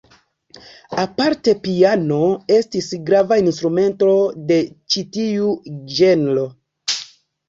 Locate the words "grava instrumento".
3.09-4.15